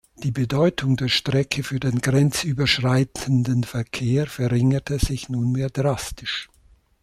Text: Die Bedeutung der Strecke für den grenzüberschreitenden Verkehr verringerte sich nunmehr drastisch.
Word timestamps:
Die 0.15 0.31
Bedeutung 0.31 0.97
der 0.97 1.09
Strecke 1.09 1.61
für 1.61 1.79
den 1.79 1.99
grenzüberschreitenden 1.99 3.63
Verkehr 3.63 4.25
verringerte 4.25 4.97
sich 4.97 5.29
nunmehr 5.29 5.69
drastisch. 5.69 6.49